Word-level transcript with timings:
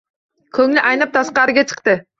Ko`ngli 0.59 0.83
aynib 0.93 1.15
tashqariga 1.19 1.69
chiqdi 1.73 2.01